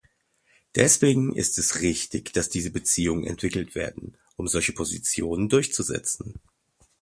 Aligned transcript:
Deswegen 0.73 1.31
ist 1.35 1.59
es 1.59 1.81
richtig, 1.81 2.33
dass 2.33 2.49
diese 2.49 2.71
Beziehungen 2.71 3.23
entwickelt 3.23 3.75
werden, 3.75 4.17
um 4.35 4.47
solche 4.47 4.73
Positionen 4.73 5.47
durchzusetzen. 5.47 6.39